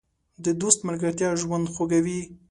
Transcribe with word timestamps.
د 0.45 0.47
دوست 0.61 0.79
ملګرتیا 0.87 1.29
ژوند 1.41 1.65
خوږوي. 1.73 2.21